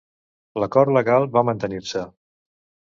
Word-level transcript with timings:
L'acord 0.63 0.95
legal 0.97 1.29
va 1.37 1.47
mantenir-se. 1.51 2.07